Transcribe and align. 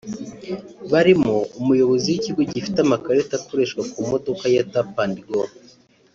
barimo 0.91 1.35
Umuyobozi 1.59 2.07
w’Ikigo 2.09 2.41
gifite 2.53 2.77
amakarita 2.81 3.33
akoreshwa 3.37 3.81
ku 3.91 3.99
modoka 4.09 4.43
ya 4.55 4.63
Tap&Go 4.73 5.41